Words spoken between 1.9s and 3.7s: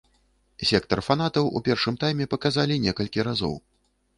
тайме паказалі некалькі разоў.